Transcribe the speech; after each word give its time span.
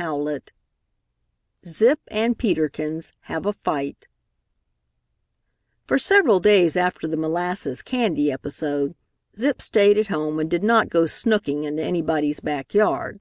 CHAPTER 0.00 0.30
IX 0.36 0.52
ZIP 1.66 2.00
AND 2.06 2.38
PETER 2.38 2.68
KINS 2.68 3.10
HAVE 3.22 3.46
A 3.46 3.52
FIGHT 3.52 4.06
For 5.86 5.98
several 5.98 6.38
days 6.38 6.76
after 6.76 7.08
the 7.08 7.16
molasses 7.16 7.82
candy 7.82 8.30
episode, 8.30 8.94
Zip 9.36 9.60
stayed 9.60 9.98
at 9.98 10.06
home 10.06 10.38
and 10.38 10.48
did 10.48 10.62
not 10.62 10.88
go 10.88 11.06
snooking 11.06 11.64
into 11.64 11.82
anybody's 11.82 12.38
back 12.38 12.74
yard. 12.74 13.18